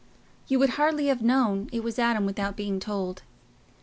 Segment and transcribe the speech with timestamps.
[0.47, 3.21] You would hardly have known it was Adam without being told.